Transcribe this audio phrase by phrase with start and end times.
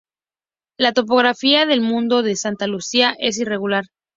[0.79, 3.83] La topografía del Municipio de Santa Lucía es irregular.